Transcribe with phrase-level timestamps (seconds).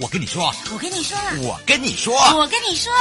[0.00, 2.92] 我跟你说，我跟你说，我跟你说，我跟你说，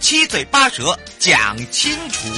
[0.00, 2.28] 七嘴八舌讲清楚。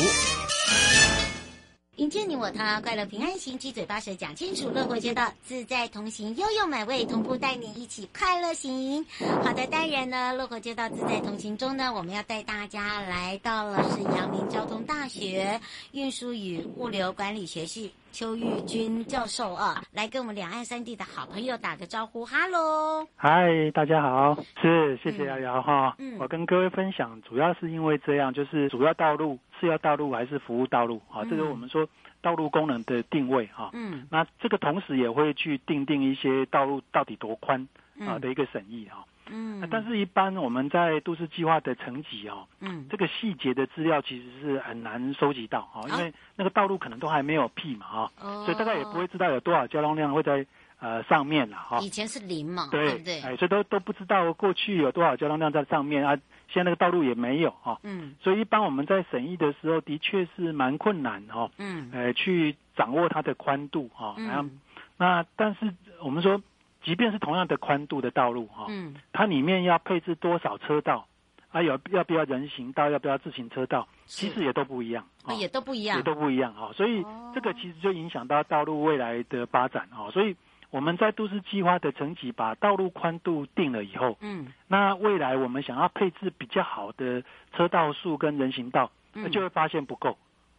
[2.41, 9.05] 我他，快乐平安行，七嘴八舌讲清楚，乐活街道自在同行，悠悠美味同步带你一起快乐行。
[9.44, 15.61] 好的，当然呢，乐活街道自在同行中呢，我们要带大家来到了是阳明交通大学
[15.92, 17.92] 运输与物流管理学系。
[18.12, 31.00] 邱玉军教授啊，来跟我们两岸三地的好朋友打个招呼，哈喽，嗨，大家好，是谢谢瑶瑶哈，嗯，我跟各位分享，主要是因为这样，就是主要道路、是要道路还是服务道路？
[31.08, 31.88] 啊，这个我们说
[32.22, 37.68] 道路功能的定位哈，嗯，那这个同时也会去定定一些道路到底多宽
[38.00, 39.04] 啊的一个审议哈。
[39.32, 50.45] 嗯，但是，一般我们在都市计划的层级哦，嗯，这个细节的资料其实是很难收集到哈，因为那个道路可能都还没有辟嘛哈，哦，所以大概也不会知道有多少交通量会在
[50.80, 51.78] 呃上面了哈。
[51.78, 53.20] 以前是零嘛，对，对不对？
[53.20, 56.18] 哎，所以都都不知道过去有多少交通量在上面啊，
[56.52, 64.60] 现在那个道路也没有哈，嗯，所以一般我们在审议的时候，的确是蛮困难哈，嗯，呃，去掌握它的宽度哈，然后，嗯，
[64.98, 65.72] 那但是
[66.02, 66.42] 我们说。
[66.83, 71.06] 即便是同样的宽度的道路哈，嗯，它里面要配置多少车道，
[71.50, 80.34] 啊，有要不要人行道，要不要自行车道，其实也都不一样，哦，也都不一样，也都不一样哈，所以这个其实就影响到道路未来的发展哈，所以
[80.70, 90.17] 我们在都市计划的层级把道路宽度定了以后，嗯，那未来我们想要配置比较好的车道数跟人行道，那就会发现不够，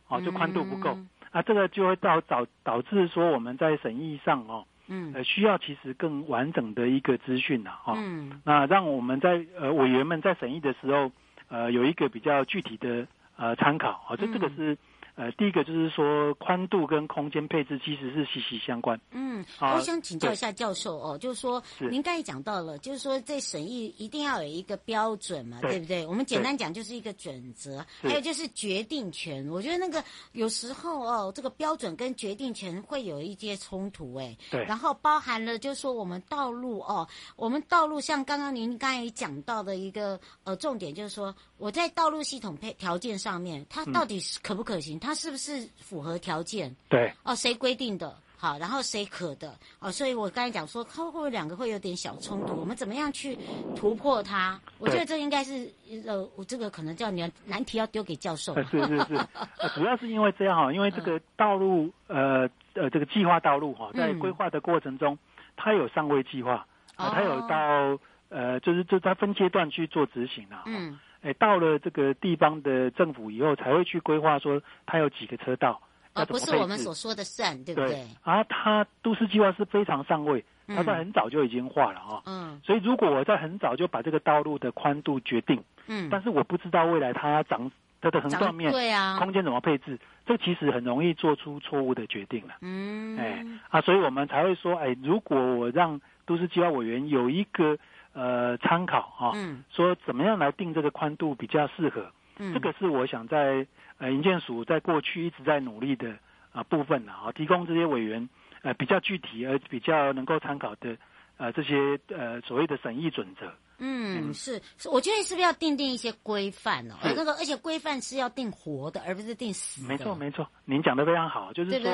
[0.09, 0.97] 哦，就宽度不够，
[1.31, 4.65] 啊，这个就会导导导致说我们在审议上哦。
[4.87, 11.09] 嗯，呃，需要其实更完整的一个资讯呐，哈，嗯，那让我们在呃委员们在审议的时候，
[11.47, 13.07] 呃，有一个比较具体的
[13.37, 14.77] 呃参考，好，这这个是。
[15.21, 18.99] 呃，第一个就是说，宽度跟空间配置其实是息息相关。
[19.11, 26.07] 嗯，我想请教一下教授哦，就是说，您刚才讲到了，就是说在审议一定要有一个标准嘛，对，对不对？
[26.07, 29.47] 我们简单讲就是一个准则，还有就是决定权。
[29.49, 34.35] 我觉得那个有时候哦，这个标准跟决定权会有一些冲突哎。
[34.49, 34.63] 对。
[34.63, 44.97] 然后包含了就是说我们道路哦，我们道路像刚刚您刚才讲到的一个呃重点，就是说我在道路系统配条件上面，它到底是可不可行？
[44.97, 46.73] 嗯、它它是不是符合条件？
[46.87, 48.15] 对哦，谁规定的？
[48.37, 49.53] 好，然后谁可的？
[49.79, 52.55] 哦，所以我刚才讲说，它会不会两个会有点小冲突？
[52.55, 53.37] 我们怎么样去
[53.75, 54.57] 突破它？
[54.79, 55.69] 我觉得这应该是
[56.07, 58.55] 呃，我这个可能叫你难题要丢给教授。
[58.63, 59.15] 是是是，
[59.59, 67.99] 呃，主要是因为这样哈，因为这个道路呃呃这个计划道路哈，在规划的过程中，嗯、它有上位计划啊，它有到
[68.29, 70.63] 呃就是就在分阶段去做执行了。
[70.67, 70.97] 嗯。
[71.21, 75.79] 哎，到了这个地方的政府以后，才会去规划说它有几个车道，
[76.13, 77.89] 而、哦、不是我们所说的算，对不对？
[77.89, 82.23] 对啊，它都市计划是非常上位，它在很早就已经画了哈。
[82.25, 82.59] 嗯。
[82.63, 92.55] 所以如果我在很早就把这个道路的宽度决定，嗯，但是我不知道未来它要长它的横断面，对啊，空间怎么配置，这其实很容易做出错误的决定了。
[92.61, 93.15] 嗯。
[93.19, 97.77] 哎，啊，所以我们才会说，哎，如果我让都市计划委员有一个。
[98.13, 103.65] 呃，参考哈、哦，嗯，说怎么样来定这个宽度比较适合，嗯，这个是我想在
[103.97, 106.09] 呃营建署在过去一直在努力的
[106.51, 108.27] 啊、呃、部分啊，提供这些委员
[108.63, 110.97] 呃比较具体而比较能够参考的
[111.37, 113.51] 呃这些呃所谓的审议准则。
[113.83, 114.61] 嗯，嗯是，
[114.91, 116.95] 我觉得是不是要订定一些规范哦？
[117.01, 119.87] 那个而且规范是要定活的，而不是定死的。
[119.87, 121.91] 没错没错，您讲的非常好，就是说，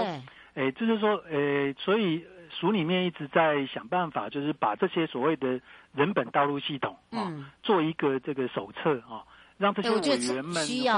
[0.55, 5.59] 哎，就是说，哎，所以署里面一直在想办法，就是把这些所谓的
[5.93, 9.26] 人本道路系统啊，嗯、做一个这个手册啊。
[9.57, 10.53] 让这些委员们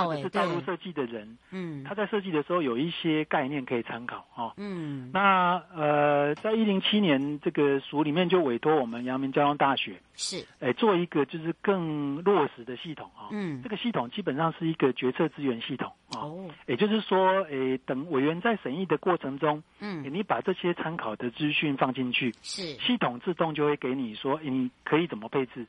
[0.05, 4.53] 或者是道路设计的人，嗯，他在设计的时候有一些概念可以参考哦。
[4.57, 13.29] 嗯，那呃，在一零七年这个署里面就委托我们阳明交通大学是，哎，做一个就是更落实的系统啊。
[13.31, 16.19] 嗯，这个系统基本上是一个决策资源系统啊。
[16.19, 25.65] 哦，也就是说，哎，等委员在审议的过程中，嗯，你把这些参考的资讯放进去，是，系统自动就会给你说，你可以怎么配置。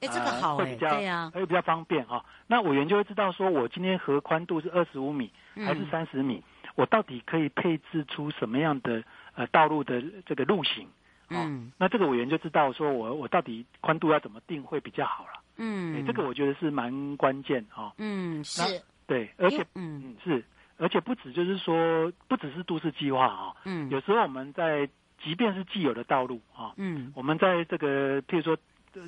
[0.00, 2.22] 哎，这个好，会比较，对呀，会比较方便哈。
[2.46, 6.42] 那委员就会知道说，我今天河宽度是二十五米还是三十米，
[6.74, 9.02] 我到底可以配置出什么样的
[9.34, 10.86] 呃道路的这个路型？
[11.30, 15.40] 嗯，那这个委员就知道说我我到底宽度要怎么定会比较好了。
[15.56, 17.94] 嗯，这个我觉得是蛮关键哈。
[17.96, 20.44] 嗯，是，对，而且嗯是，
[20.76, 23.54] 而且不止就是说，不只是都市计划啊。
[23.64, 24.86] 嗯，有时候我们在
[25.24, 28.56] 即便是既有的道路啊，嗯，我们在这个譬如说。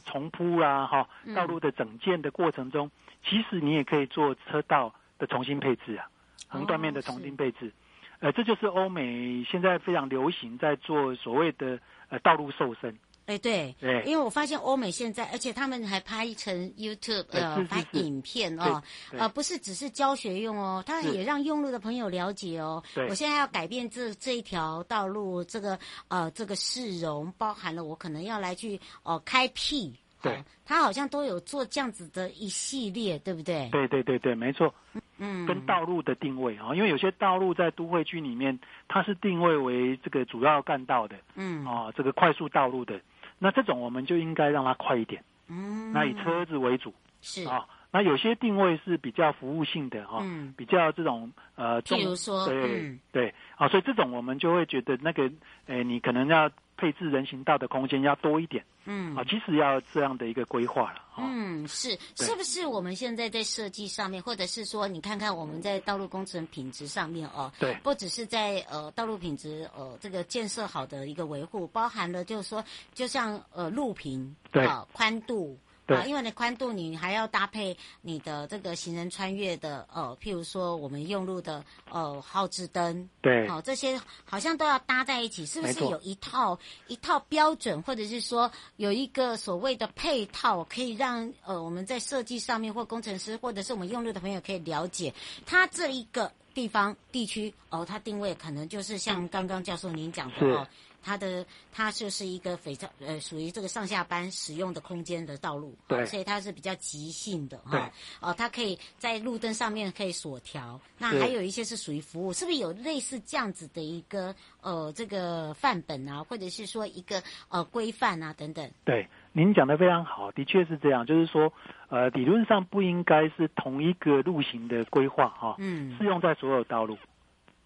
[0.04, 2.90] 重铺啦，哈，道路的整建的过程中，嗯、
[3.24, 6.08] 其实你也可以做车道的重新配置啊，
[6.48, 7.72] 横断面的重新配置，哦、
[8.20, 12.98] 呃，这就是欧美现在非常流行在做所谓的呃道路瘦身。
[13.28, 18.82] 哎，对，对，因为我发现欧美现在，而且他们还拍成 YouTube 呃，拍影片哦，
[19.12, 22.82] 呃，不是只是教学用哦，他也让用路的朋友了解哦。
[22.94, 25.78] 对，我现在要改变这这一条道路，这个
[26.08, 29.94] 呃这个市容包含了我可能要来去哦开辟。
[30.20, 33.68] 对，他好像都有做这样子的一系列，对不对？
[33.70, 34.74] 对对对对，没错。
[35.18, 38.58] 嗯，跟道路的定位啊，因为有些道路在都会区里面，
[38.88, 43.00] 它是定位为这个主要干道的，嗯，哦，这个快速道路的。
[43.38, 46.92] 那这种我们就应该让它快一点，嗯，那以车子为主
[47.22, 47.44] 是。
[47.46, 47.66] 啊。
[47.90, 55.30] 那有些定位是比较服务性的哈，嗯，比较这种呃，比如说对、嗯、对啊，所以这种我们就会觉得那个，
[55.68, 72.64] 诶，你可能要配置人行道的空间要多一点，嗯，啊，其实要这样的一个规划了，嗯，是是不是我们现在在设计上面，或者是说你看看我们在道路工程品质上面哦，对，不只是在呃道路品质呃这个建设好的一个维护，包含了就是说，
[72.94, 74.64] 就像呃路平对。
[74.64, 75.58] 啊宽度。
[75.88, 75.96] 对。
[75.96, 86.56] 啊，因为你宽度，你还要搭配你的这个行人穿越的，呃，譬如说我们用路的，呃，号志灯，对，好、呃，这些好像都要搭在一起，是不是有一套
[86.86, 95.12] 一套标准，或者是说有一个所谓的配套，可以让呃我们在设计上面或工程师或者是我们用路的朋友可以了解，
[95.46, 100.66] 它这一个地方地区哦，它定位可能就是像刚刚教授您讲的哦。
[101.02, 107.90] 它的它就是一个非常呃属于这个上下班使用的空间的道路，对，所以它是比较急性的哈。
[108.20, 118.70] 哦，它可以在路灯上面可以锁条，那还有一些是属于服务，是，是不是有类似这样子的一个呃这个范本啊，或者是说一个呃规范啊等等？
[118.84, 121.52] 对，您讲的非常好，的确是这样，就是说
[121.88, 126.98] 呃理论上不应该是同一个路型的规划哈，嗯，适用在所有道路。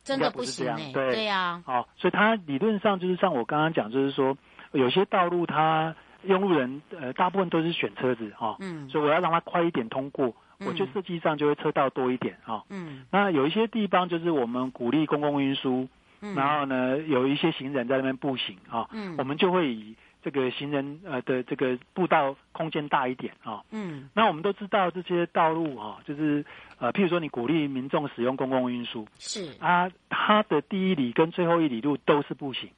[0.04, 1.24] 真的不行哎，对。
[1.24, 4.36] 呀，好，所以它理论上就是像我刚刚讲，就是说
[4.72, 5.94] 有些道路它
[6.24, 10.34] 用路人呃大部分都是选车子哈，嗯，所以我要让它快一点通过，
[10.66, 15.88] 我就设计上就会车道多一点啊，嗯，那有一些地方就是我们鼓励公共运输，
[16.20, 19.96] 然后呢有一些行人在那边步行啊，嗯，我们就会以。
[20.22, 26.44] 这个行人呃的这个步道空间大一点啊，嗯，那我们都知道这些道路啊，就是
[26.78, 29.52] 呃，譬如说你鼓励民众使用公共运输，是。
[29.58, 32.70] 啊，它的第一里跟最后一里路都是步行，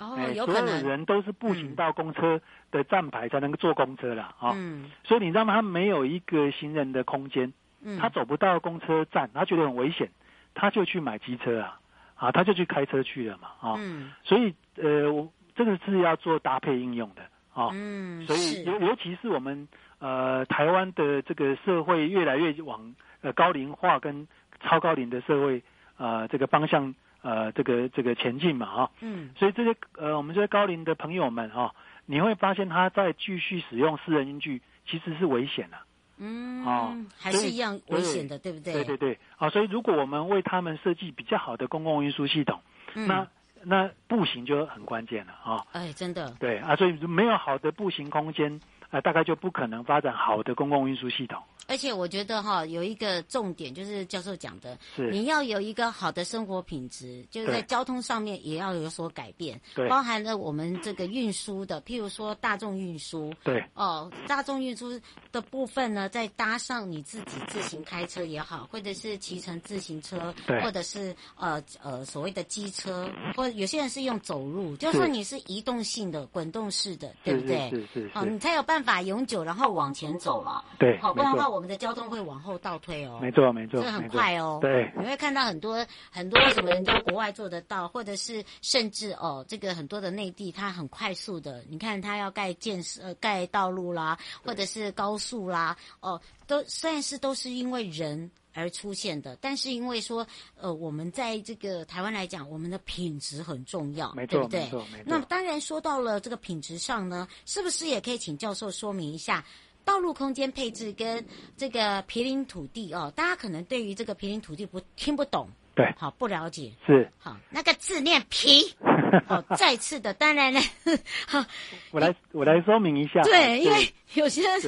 [0.00, 2.40] 哦，有可能，所有人都是步行到公车
[2.72, 5.54] 的站牌才能够坐公车了啊，嗯，所以你知道吗？
[5.54, 7.52] 他没有一个行人的空间，
[7.82, 10.10] 嗯，他走不到公车站，他觉得很危险，
[10.52, 11.78] 他就去买机车啊，
[12.16, 15.32] 啊，他就去开车去了嘛，啊，嗯，所以呃我。
[15.64, 24.26] 这个是要做搭配应用的啊，哦、嗯，所以尤尤其是我们呃台湾的这个社会越来越往呃高龄化跟
[24.60, 25.62] 超高龄的社会
[25.96, 31.72] 呃这个方向呃这个这个前进嘛啊，嗯，所以这些呃我们这些高龄的朋友们啊，
[32.06, 35.76] 你会发现他在继续使用私人工具其实是危险的，
[36.18, 38.72] 嗯，啊，还是一样危险的，对不对？
[38.72, 42.60] 对对对，啊，所以如果我们为他们设计比较好的公共运输系统，
[42.94, 43.28] 嗯、那。
[43.64, 45.64] 那步行就很关键了啊！
[45.72, 46.32] 哎，真的。
[46.40, 48.60] 对啊，所以没有好的步行空间
[48.92, 51.42] 呃，大概就不可能发展好的公共运输系统。
[51.68, 77.70] 而且我觉得哈，有一个重点就是教授讲的，是你要有一个好的生活品质，就是在交通上面也要有所改变，对，包含了我们这个运输的，譬如说大众运输，对，哦，大众运输的部分呢，再搭上你自己自行开车也好，或者是骑乘自行车，对，或者是呃呃所谓的机车，或者有些人是用走路，就是说你是移动性的、滚动式的，对不对？
[77.70, 104.60] 是是是，是，哦，你才有办法永久然后往前走了，对，好，不然的话我们的交通会往后倒退哦，没错没错，这很快哦，对，你会看到很多很多什么人家国外做得到，或者是甚至哦，这个很多的内地它很快速的，你看它要盖建设、呃、盖道路啦，或者是高速啦，哦，都虽然是都是因为人而出现的，但是因为说呃我们在这个台湾来讲，我们的品质很重要，没错，对不对？
[104.60, 105.04] 没错，没错。
[105.06, 109.44] 那么当然说到了这个品质上呢，是不是也可以请教授说明一下？
[109.84, 117.08] 道路空间配置跟这个毗邻土地哦，大家可能对于这个毗邻土地不听不懂，对，好不了解，是。
[117.18, 118.74] 好那个字念皮，
[119.28, 120.60] 哦，再次的，当然呢，
[121.26, 121.44] 好，
[121.92, 124.60] 我来我来说明一下，对，因为有些人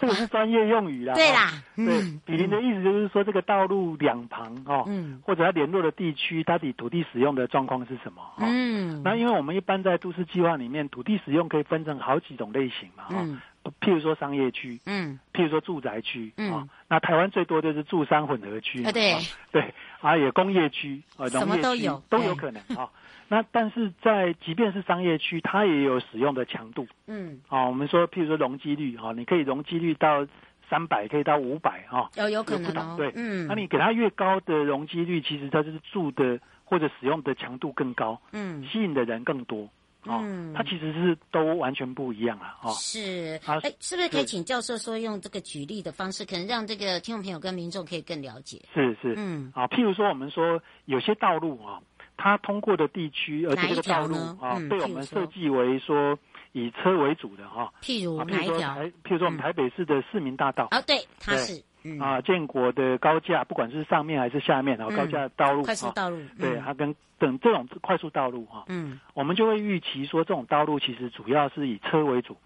[0.00, 1.84] 这 是专业用语啦，对啦，对，
[2.24, 8.22] 比邻的意思就是说这个道路两旁哦，嗯，或者它联络的地区，它的土地使用的状况是什么？
[8.38, 13.40] 嗯，那因为我们一般在都市计划里面，土地使用可以分成好几种类型嘛，嗯。
[13.80, 19.18] 譬如说商业区，嗯，譬如说住宅区，嗯、哦，那台湾最多就是住商混合区，啊，对，哦，
[19.50, 22.90] 对，啊，也工业区，啊，农业区都有，都有可能 啊，哦。
[23.28, 30.26] 那但是在即便是商业区，它也有使用的强度，嗯，啊，哦，我们说譬如说容积率，啊，哦，你可以容积率到
[30.70, 39.68] 三百，可以到五百，啊，有有可能，哦，对，嗯，那你给它越高的容积率，其实它就是住的或者使用的强度更高，嗯，吸引的人更多。
[40.08, 42.46] 嗯，它其实是都完全不一样了！
[42.62, 48.60] 哦，是，哎、啊，是不是可以请教授说用这个举例的方式，可能让这个听众朋友跟民众可以更了解？
[48.74, 51.80] 是是，嗯，啊，譬如说我们说有些道路啊，
[52.16, 56.18] 它通过的地区，而且这个道路啊，嗯、被我们设计为说
[56.52, 57.72] 以车为主的哈。
[57.82, 58.76] 譬如哪一条？
[59.04, 60.68] 譬如说我们台北市的市民大道。
[60.70, 61.62] 啊，对，它是。
[61.86, 72.36] 嗯、啊，建国的高架，不管是上面还是下面，然后高架道路，快速道路，对，它跟等这种快速道路哈，嗯，我们就会预期说，这种道路其实主要是以车为主，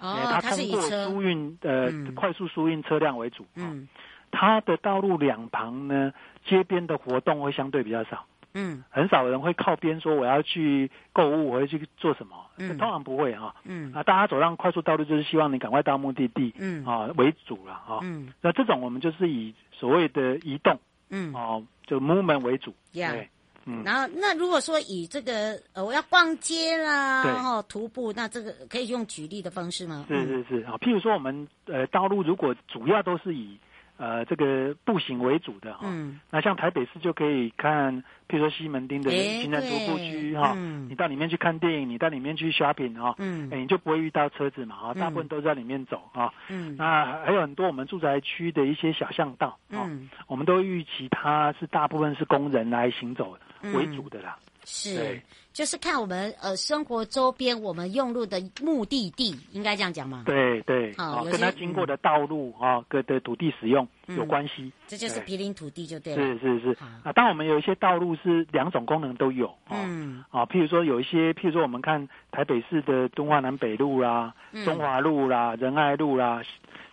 [0.00, 3.88] 哦，它通过输运呃快速输运车辆为主，嗯，
[4.30, 6.12] 它的道路两旁呢，
[6.44, 8.26] 街边的活动会相对比较少。
[8.54, 12.36] 嗯，很少人会靠边说我要去购物，我要去做什么？
[12.58, 13.54] 嗯，通常不会啊。
[13.64, 16.52] 嗯，啊，大家走上快速道路就是希望你赶快到目的地。
[16.58, 18.00] 嗯，啊为主了啊。
[18.02, 20.78] 嗯，那这种我们就是以所谓的移动，
[21.10, 22.74] 嗯，哦，就 movement 为主。
[22.92, 23.28] 对，
[23.64, 23.82] 嗯。
[23.84, 30.04] 然后那如果说以这个呃我要逛街啦，然后徒步，那这个可以用举例的方式吗？
[30.08, 33.58] 是是是啊，譬如说我们呃道路如果主要都是以
[34.00, 53.36] 呃，这个步行为主的哈，嗯，那像台北市就可以看，譬如说西门町的行人徒步区哈，嗯，你到里面去看电影，你到里面去 shopping 哈，嗯，你就不会遇到车子嘛，哈，大部分都在里面走啊，嗯，那还有很多我们住宅区的一些小巷道，嗯，我们都预期它是大部分是工人来行走
[53.74, 54.38] 为主的啦。
[54.64, 55.20] 是，
[55.52, 60.22] 就是看我们呃生活周边我们用路的目的地，应该这样讲吗？
[60.26, 64.72] 对对，好，跟它经过的道路啊，各的土地使用有关系。
[64.86, 66.22] 这就是毗邻土地就对了。
[66.22, 76.42] 是是是啊，当我们有一些道路是两种功能都有，嗯啊，譬如说有一些，譬如说我们看台北市的东华南北路啦、中华路啦、仁爱路啦，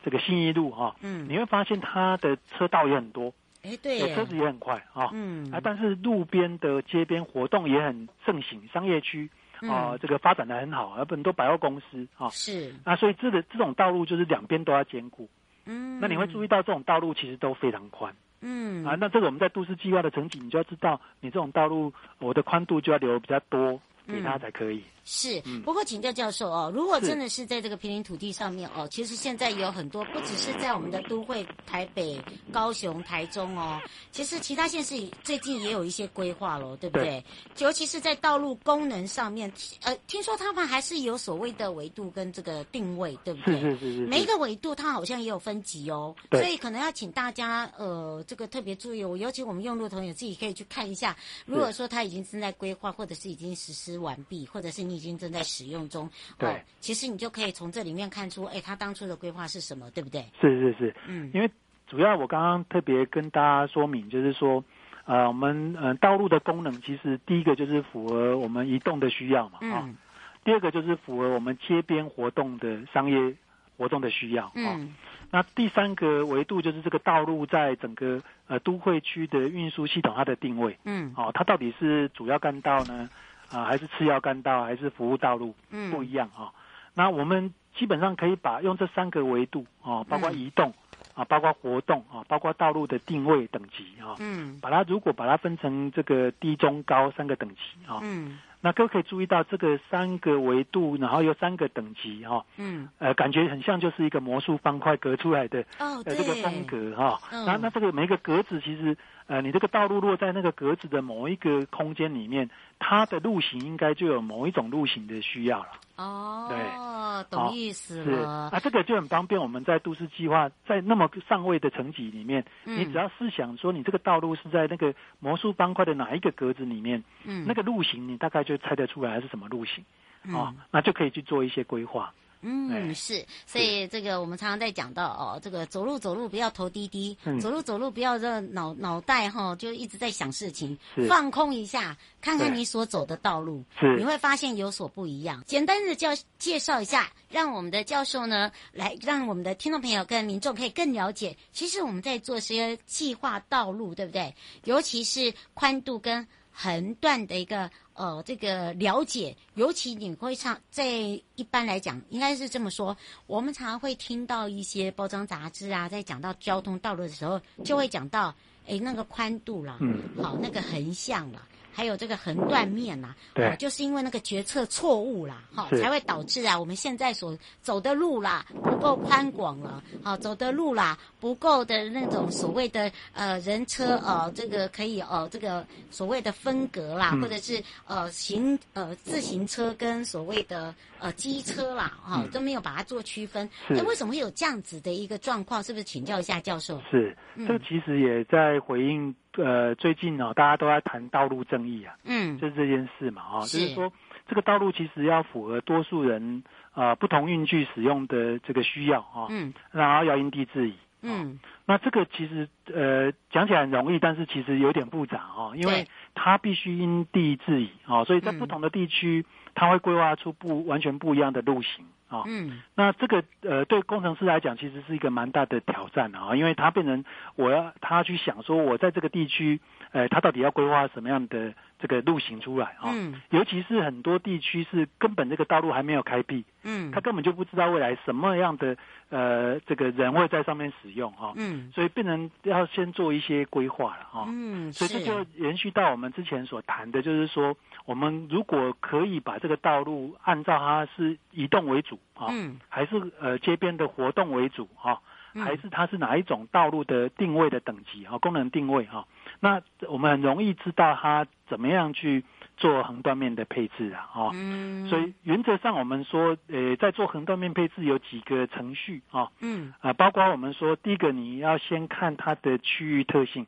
[0.03, 3.31] 这个信义路哈，嗯，你会发现它的车道也很多。
[3.63, 9.29] 哎，对，车子也很快啊，嗯，啊，但是路边的街边活动也很盛行，商业区
[9.61, 15.27] 啊，这个发展的很好，而很多百货公司啊，是，啊，所以这个这种道路就是两边都要兼顾，
[15.65, 24.83] 嗯，那你会注意到这种道路其实都非常宽，嗯，啊，那这个我们在都市计划的层级，你就要知道，你这种道路我的宽度就要留比较多给他才可以。
[25.09, 32.21] 是，不过请教教授哦，如果真的是在这个平林土地上面哦，其实现在有很多，不只是在我们的都会台北、
[32.51, 33.79] 高雄、台中哦，
[34.11, 37.23] 其实其他县市最近也有一些规划咯，对不对？
[37.55, 39.49] 对，尤其是在道路功能上面，
[39.83, 43.61] 呃，听说他们还是有所谓的维度跟这个定位，对不对？
[43.61, 44.05] 是是是是。
[44.07, 54.96] 每一个维度它好像也有分级哦，所以可能要请大家呃这个特别注意，我尤其我们用路的朋友自己可以去看一下，如果说他已经正在规划，或者是已经实施完毕，或者是你。
[54.97, 60.25] 已经正在使用中，对、哦，其实你就可以从这里面看出，哎，他当初的规划是什么，对不对？
[60.41, 61.49] 是是是，嗯，因为
[61.87, 64.63] 主要我刚刚特别跟大家说明，就是说，
[65.05, 69.95] 呃，我们呃道路的功能其实第一个就是符合我们移动的需要嘛，啊、嗯哦，
[70.43, 73.35] 第二个就是符合我们街边活动的商业
[73.77, 74.51] 活动的需要。
[74.55, 74.65] 嗯。
[74.65, 74.87] 哦
[75.29, 83.09] 那第三个维度就是这个道路在整个呃都会区的运输系统它的定位，嗯，哦，它到底是主要干道呢，
[83.51, 86.51] 啊、呃，还是次要干道，还是服务道路，嗯，不一样啊、哦。
[86.93, 90.69] 那我们基本上可以把用这三个维度啊、哦，包括移动
[91.13, 97.55] 啊、嗯，包括活动啊，包括道路的定位等级啊，嗯，把它如果把它分成这个低、中、高三个等级
[97.87, 98.39] 啊，嗯。
[98.59, 112.49] 那各位可以注意到这个三个维度，然后有三个等级哈、哦，嗯，呃，感觉很像就是一个魔术方块隔出来的，哦，对，呃、这个风格哈、哦嗯，那那这个每一个格子其实，呃，你这个道路落在那个格子的某一个空间里面，
[112.79, 115.67] 它的路型应该就有某一种路型的需要了。
[115.97, 118.49] 哦，对，懂意思了。
[118.51, 119.41] 是啊，这个就很方便。
[119.41, 129.83] 我们在都市计划在那么上位的层级里面，嗯，你只要试想说，你这个道路是在那个魔术方块的哪一个格子里面，嗯，那个路型你大概就猜得出来是什么路型，
[130.23, 132.13] 嗯，哦，那就可以去做一些规划。
[132.41, 140.77] 嗯，是，所以这个我们常常在讲到哦，这个走路走路不要头低低，嗯、走路走路不要这脑脑袋哈、哦、就一直在想事情，
[141.07, 143.63] 放空一下，看看你所走的道路，
[143.97, 145.43] 你会发现有所不一样。
[145.45, 154.33] 简单的教介绍一下，让我们的教授呢来让我们的听众朋友跟民众可以更了解，其实我们在做些计划道路，对不对？
[154.63, 156.27] 尤其是宽度跟
[156.57, 157.69] 横断的一个。
[157.97, 162.95] 呃，这个了解，尤其你会唱，在一般来讲，应该是这么说。
[163.25, 168.31] 我们常常会听到一些包装杂志啊，在讲到交通道路的时候，就会讲到，
[168.67, 171.41] 哎，那个宽度了，嗯，好，那个横向啦。
[171.77, 193.49] 还有这个横断面呐、啊，对、啊，就是因为那个决策错误啦，哈，才会导致啊，我们现在所走的路啦不够宽广了，好，走的路啦不够的那种所谓的呃人车呃这个可以呃这个所谓的分隔啦，嗯、或者是呃行呃自行车跟所谓的呃机车啦，哈、哦，都没有把它做区分。
[193.69, 195.61] 那为什么会有这样子的一个状况？
[195.63, 196.81] 是不是请教一下教授？
[196.89, 197.15] 是，
[197.47, 199.15] 这其实也在回应。
[199.37, 203.93] 呃，最近呢、哦，大家都在谈道路正义啊，嗯，就是这件事嘛，哈、哦，就是说
[204.27, 221.85] 这个道路其实要符合多数人啊、呃、不同运具使用的这个需要啊、哦，嗯，然后要因地制宜，嗯、哦，那这个其实呃讲起来很容易，但是其实有点复杂啊、哦，因为它必须因地制宜啊、哦，所以在不同的地区，它会规划出不完全不一样的路型。
[222.09, 227.03] 啊、哦，嗯，那这个呃，对工程师来讲，其实是一个蛮大的挑战啊，因为他变成
[227.35, 229.59] 我要他去想说，我在这个地区，
[229.91, 232.91] 呃，他到底要规划什么样的这个路行出来啊？
[232.93, 238.75] 嗯，尤其是很多地区是根本这个道路还没有开辟，嗯，他根本就不知道未来什么样的
[239.09, 251.99] 呃这个人会在上面使用哈，嗯，所以变成要先做一些规划了哈，嗯，所以这就延续到我们之前所谈的，就是说，我们如果可以把这个道路按照它是移动为主。
[252.17, 254.93] 啊、嗯，还是呃街边的活动为主哈、
[255.35, 258.17] 啊，还是它是哪一种道路的定位的等级啊？
[258.17, 259.05] 功能定位哈、啊，
[259.39, 262.23] 那我们很容易知道它怎么样去
[262.57, 264.31] 做横断面的配置啊哦。
[264.33, 269.29] 嗯，所以原则上我们说，呃，在做横断面配置有几个程序啊。
[269.41, 273.45] 嗯啊，包括我们说，第一个你要先看它的区域特性。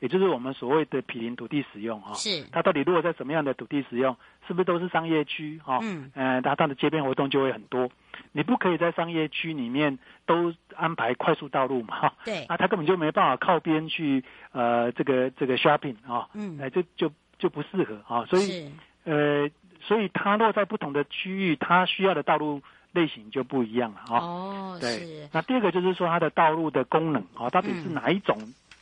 [0.00, 5.80] 也就是我们所谓的毗邻土地使用哈，是它到底如果在什么样的土地使用，是不是都是商业区哈？
[5.82, 7.90] 嗯，呃，它它的街边活动就会很多。
[8.32, 12.12] 你不可以在商业区里面都安排快速道路嘛？
[12.24, 18.24] 对，那它根本就没办法靠边去呃这个这个 shopping 啊，嗯，哎，就就就不适合啊。
[18.26, 18.70] 所以
[19.04, 24.18] 呃，所以它落在不同的区域，它需要的道路类型就不一样了哈。
[24.18, 24.90] 哦，对。
[24.98, 25.28] 是。
[25.32, 28.36] 那第二个就是说它的道路的功能啊，到底是哪一种？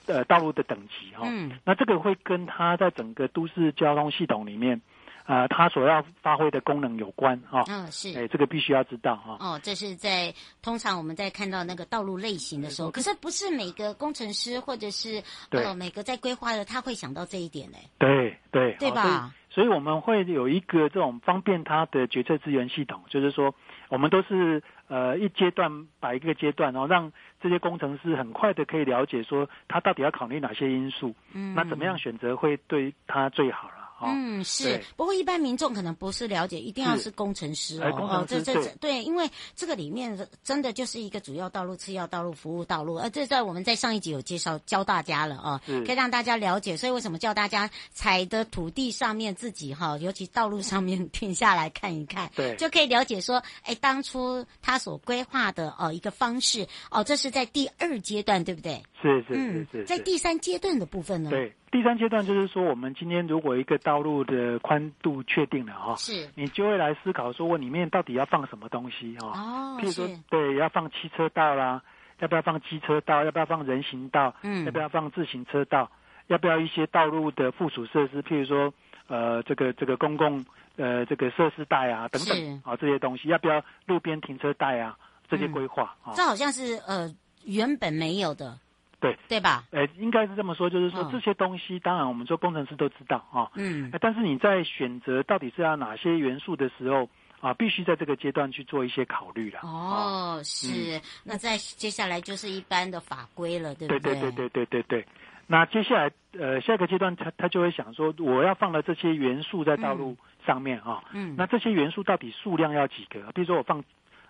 [0.07, 4.81] 呃，道路的等级哈、哦，嗯，那这个会跟它在整个都市交通系统里面，
[5.27, 7.65] 呃，它所要发挥的功能有关哈。
[7.67, 9.37] 嗯、哦哦，是，哎，这个必须要知道哈。
[9.41, 17.79] 哦，这是在通常我们在看到那个道路类型的时候，可是不是每个工程师或者是呃每个在规划的他会想到这一点呢？
[17.99, 19.35] 对对，对吧？
[19.57, 23.55] 哦、所以，我们会有一个这种方便他的决策资源系统，就是说，
[23.89, 24.63] 我们都是。
[24.89, 33.69] 呃，一阶段把一个阶段，然后让这些工程师很快的可以了解说，他到底要考虑哪些因素，嗯，那怎么样选择会对他最好
[34.01, 34.13] 了。
[34.13, 34.85] 嗯，是。
[34.97, 37.91] 不过一般民众可能不是了解，一定要是工程师哦。
[37.99, 42.97] 哦，这这这，对，因为这个里面真的就是一个主要道路、次要道路、服务道路。
[42.97, 46.77] 呃，这在我们在上一集有介绍教大家了哦，可以让大家了解。
[46.77, 58.83] 所以为什么叫大家踩的土地上面自己哈，尤其道路上面 停下来看一看，对，就可以了解说，哎，当初他所规划的哦一个方式哦，这是在第二阶段，对不对？
[59.01, 59.85] 是是是是。
[59.85, 61.31] 在第三阶段的部分呢？
[61.31, 69.29] 对，第三阶段就是说，我们今天如果一个道路的宽度确定了哈，是，你就会来思考说，我里面到底要放什么东西哈？
[69.35, 71.83] 哦，譬如说，对，要放汽车道啦，
[72.21, 73.25] 要不要放机车道？
[73.25, 74.35] 要不要放人行道？
[74.43, 75.91] 嗯，要不要放自行车道？
[76.29, 78.23] 要不要一些道路的附属设施？
[78.23, 78.73] 譬如说，
[79.07, 80.45] 呃，这个这个公共
[80.77, 84.97] 呃这个设施带啊等等啊这些东西，要不要路边停车带啊？
[85.29, 87.13] 这些规划啊，这好像是呃
[87.45, 88.57] 原本没有的，
[89.01, 89.65] 对对吧？
[89.71, 97.09] 呃，应该是这么说，就是说这些东西，当然我们做工程师都知道啊，嗯，但是你在选择到底是要哪些元素的时候
[97.41, 99.61] 啊，必须在这个阶段去做一些考虑了。
[99.63, 104.15] 哦，是，那在接下来就是一般的法规了，对不对？
[104.15, 105.07] 对对对对对对对。
[105.47, 113.21] 那接下来呃下一个阶段，他他就会想说，我要放了这些元素在道路上面啊，嗯，那这些元素到底数量要几个？
[113.33, 113.85] 比如说我放。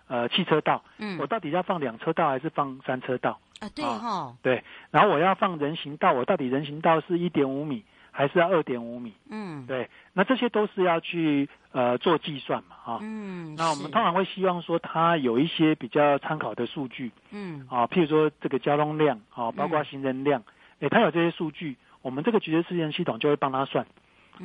[0.09, 3.41] 呃，汽车道，嗯，我到底要放两车道还是放三车道？
[3.59, 9.13] 啊，对哈、哦，对，然后我要放人行道，我到底人行道是一点五米还是要二点五米？
[9.29, 20.41] 嗯，对，那这些都是要去呃做计算嘛，啊，嗯，那我们通常会希望说它有一些比较参考的数据，嗯，啊，譬如说这个交通量，啊，包括行人量，
[20.79, 23.85] 哎、嗯，它有这些数据，我们这个决策资源系统就会帮他算。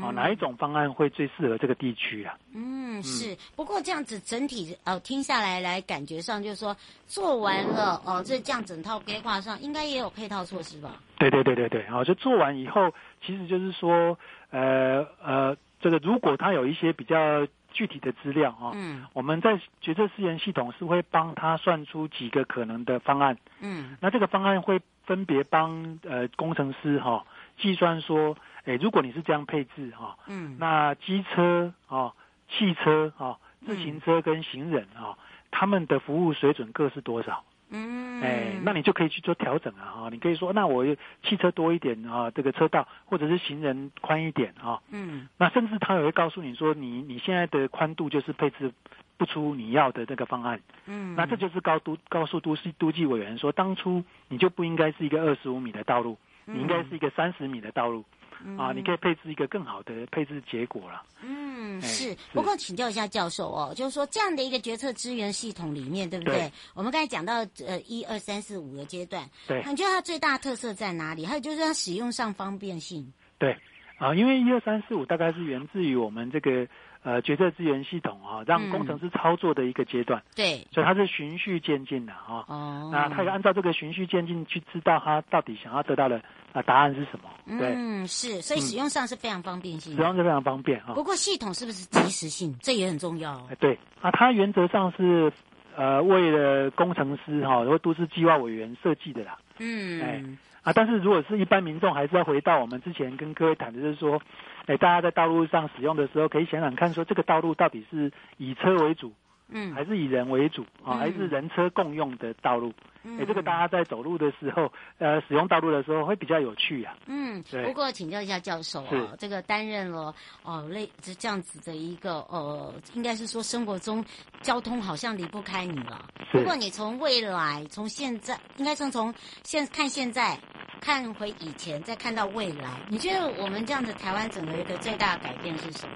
[0.00, 2.38] 哦，哪一种方案会最适合这个地区啊？
[2.54, 3.36] 嗯，是。
[3.54, 6.76] 不过这样子整体呃听下来，来感觉上就是说
[7.06, 11.00] 做完了哦，这这样整套规划上应该也有配套措施吧？
[11.18, 12.92] 对对对对对，哦，就做完以后，
[13.24, 14.18] 其实就是说，
[14.50, 27.24] 呃呃，这个如果他有一些比较具体的资料啊，嗯，我们在决策资源系统是会帮他算出几个可能的方案，嗯，那这个方案会分别帮呃工程师哈
[27.58, 28.36] 计算说。
[28.64, 32.12] 哎，如果你是这样配置哈，嗯，那机车啊、
[32.48, 35.18] 汽车啊、自行车跟行人啊，
[35.50, 37.42] 他们的服务水准各是多少？
[37.72, 40.84] 嗯，哎，那你就可以去做调整啊，哈，你可以说，那我
[41.22, 48.72] 汽车多一点啊，这个车道或者是行人宽一点啊，嗯，那甚至他也会告诉你说，你你现在的宽度就是配置
[49.16, 58.00] 不出你要的这个方案，嗯，那这就是高都高速都市都计委员说，当初你就不应该是一个二十五米的道路，你应该是一个三十米的道路。
[58.00, 58.21] 嗯、
[58.58, 61.02] 啊，你可以配置一个更好的配置结果了。
[61.22, 62.16] 嗯，是。
[62.32, 66.34] 不过请教一下教授哦，就是说这样的一个决策资源系统里面，对不对？
[66.34, 71.24] 对，我们刚才讲到呃一二三四五个阶段，对，你觉得它最大特色在哪里？
[71.24, 73.12] 还有就是它使用上方便性。
[73.38, 73.56] 对，
[74.02, 76.66] 啊，因为一二三四五大概是源自于我们这个。
[77.04, 80.20] 呃，决策资源系统啊，让工程师操作的一个阶段。
[80.20, 82.44] 嗯、对，所以它是循序渐进的啊。
[82.46, 82.90] 哦。
[82.92, 87.58] 那他也按照这个循序渐进去知道他到底想要得到的啊答案是什么。
[87.58, 87.72] 对。
[87.74, 89.96] 嗯，是，所以使用上是非常方便性。
[89.96, 90.92] 使用是非常方便啊。
[90.94, 92.56] 不过系统是不是及时性？
[92.62, 93.32] 这也很重要。
[93.50, 95.32] 哎，对啊，它原则上是
[95.74, 99.36] 呃为了工程师哈，或都市计划委员设计的啦。
[99.58, 100.00] 嗯。
[100.00, 100.22] 哎
[100.62, 104.20] 啊，但是如果是一般民众，还是要回到我们之前跟各位谈的，就是说。
[104.66, 109.12] 哎，大家在道路上使用的时候，可以想想看，说这个道路到底是以车为主，
[109.52, 112.72] 嗯，还是以人为主啊、嗯，还是人车共用的道路？
[113.04, 116.96] 嗯，哎，这个大家在走路的时候， 呃，使用道路的时候会比较有趣啊。
[117.06, 117.64] 嗯，对。
[117.64, 124.04] 不过请教一下教授啊，这个担任了哦类这这样子的一个呃，应该是说生活中
[124.40, 126.04] 交通好像离不开你了。
[126.32, 129.12] 如果你从未来，从现在，应该说从
[129.42, 130.38] 现看现在。
[130.80, 135.94] 看回以前，再看到未来，你觉得我们这样子台湾整个一个最大的改变是什么？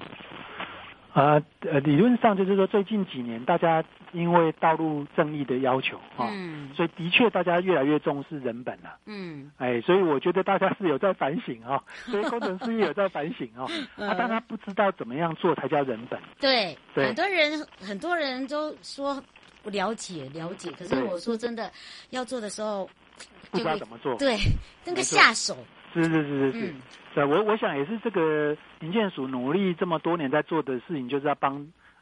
[1.13, 8.97] 呃呃，理论上就是说，最近几年大家因为道路正义的要求啊、嗯，所以的确大家越来越重视人本了。
[9.05, 13.63] 嗯，哎，所以我觉得大家是有在反省啊， 所以工程师也有在反省啊，
[13.97, 16.19] 啊，但他不知道怎么样做才叫人本。
[16.39, 19.21] 对，对，很多人很多人都说
[19.63, 21.71] 不了解了解，可是我说真的，
[22.11, 22.87] 要做的时候。
[23.49, 24.37] 不知道怎么做，对，
[24.85, 25.57] 那个下手，
[25.93, 26.75] 是是是是是，
[27.25, 31.55] 我我想也是这个营建署努力这么多年在做的事情，就是要帮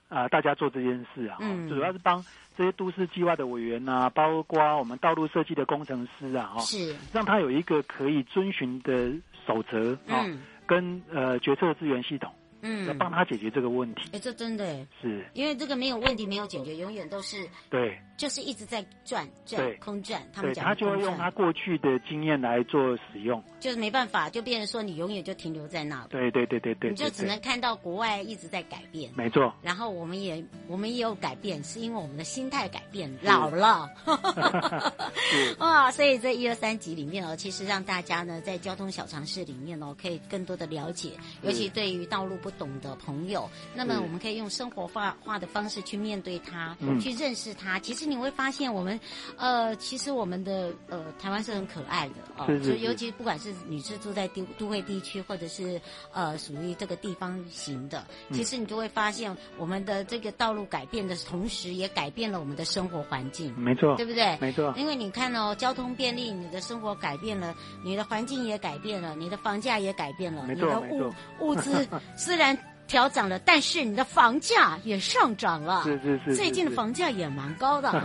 [0.09, 2.23] 啊、呃、大家做这件事啊，嗯，主要是帮
[2.57, 6.95] 这些都市计划的委员啊，包括我们道路设计的工程师啊，哈，是。
[7.13, 9.11] 让他有一个可以遵循的
[9.45, 12.31] 守则啊、嗯，跟呃决策资源系统。
[12.67, 14.01] 嗯，要帮他解决这个问题。
[14.11, 14.65] 哎，这真的
[14.99, 20.19] 是，因为这个没有问题没有解决，永远都是对，就是一直在转转空转。
[20.33, 26.07] 他们讲他就会用他过去的经验来做使用，就是没办法，就变成说你永远就停留在那里。
[26.09, 29.11] 对对对对对，你就只能看到国外一直在改变。
[29.15, 29.53] 没错。
[29.61, 33.87] 然后我们也我们也有改变，是因为我们的心态改变，老了。
[35.59, 41.11] 哇，所以这一二三集里面哦，其实让大家呢在交通小常识里面哦，可以更多的了解，
[41.43, 47.79] 尤其对于道路不懂的朋友，那么我们可以用生活化化的方式去面对它，嗯、去认识它。
[47.79, 48.99] 其实你会发现，我们
[49.37, 55.79] 呃，其实我们的呃台湾是很可爱的哦，是是是，就尤其不管是你是住在都都会地区，或者是
[56.13, 63.53] 呃属于这个地方型的，其实你就会发现，我们的这个道路改变的同时，也改变了我们的生活环境。
[63.57, 64.37] 没错，对不对？
[64.39, 72.44] 没错，因为你看哦，交通便利，你的生活改变了，你的环境也改变了，你的房价也改变了，你的物物资虽然。
[72.45, 72.74] 三。
[72.87, 75.81] 调涨了，但是你的房价也上涨了。
[75.83, 77.91] 是是是，是，最近的房价也蛮高的。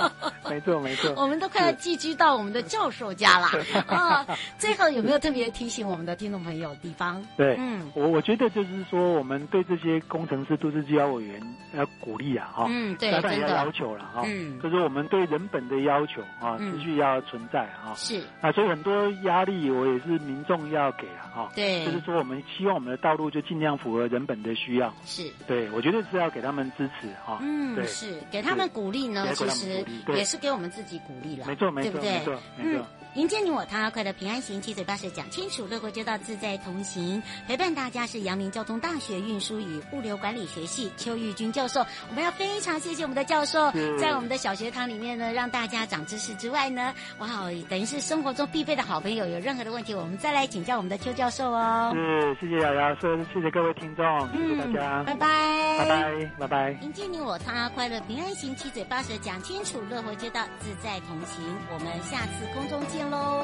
[0.48, 3.48] 没错没错，我们都快要寄居到我们的教授家了。
[3.86, 4.26] 啊！
[4.58, 7.24] 最后有没有特别提醒我们的听众朋友的地方？
[7.36, 11.40] 对，嗯，我我觉得就是说，我们对这些工程师、都市计划委员
[11.76, 18.20] 要鼓励啊，哈，嗯，对，当然要要求了哈，嗯，就是我们对人本的要求啊，持续要存在啊，是。
[18.40, 25.30] 啊，所以很多压力我也是民众要给啊，哈，对，就是说我们希望我们的道路就尽量符合人本的需要，是。
[25.46, 28.20] 对，我觉得是要给他们支持哈，嗯，对，是。
[28.30, 30.36] 给他们鼓励呢，其实也是。
[30.40, 32.12] 给我们自己鼓励了，没错，没错，对不对？
[32.12, 41.84] 没错，嗯，迎接你我他，快乐平安行，七嘴八舌讲清楚，乐活街道自在同行，陪伴大家是阳明交通大学运输与物流管理学系邱玉军教授。
[42.08, 43.68] 我们要非常谢谢我们的教授，
[43.98, 47.26] 在我们的小学堂里面呢，让大家长知识之外呢，哇，
[47.68, 49.26] 等于是生活中必备的好朋友。
[49.26, 51.90] 有任何的问题，我们再来请教我们的邱教授哦。
[51.92, 56.78] 是，谢谢瑶瑶，谢谢谢各位听众，谢谢大家，拜拜，拜拜，拜拜。
[56.80, 60.46] 迎接你我他，快乐平安行，七嘴八舌讲清楚，乐活街道。
[60.60, 61.42] 自在同行，
[61.72, 63.40] 我们下次空中见喽。